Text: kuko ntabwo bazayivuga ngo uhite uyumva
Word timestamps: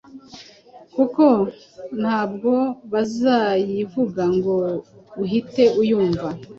kuko 0.95 1.25
ntabwo 2.01 2.53
bazayivuga 2.91 4.23
ngo 4.35 4.55
uhite 5.23 5.63
uyumva 5.81 6.27